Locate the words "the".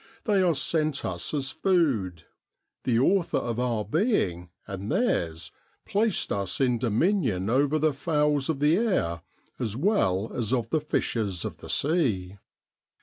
2.85-2.97, 7.77-7.93, 8.61-8.77, 10.71-10.81, 11.57-11.69